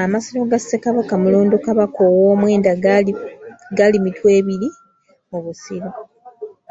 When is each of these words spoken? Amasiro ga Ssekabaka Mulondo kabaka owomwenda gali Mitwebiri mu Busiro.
Amasiro 0.00 0.40
ga 0.50 0.58
Ssekabaka 0.60 1.12
Mulondo 1.22 1.56
kabaka 1.66 1.98
owomwenda 2.10 2.70
gali 3.76 3.98
Mitwebiri 4.04 4.68
mu 5.30 5.38
Busiro. 5.44 5.90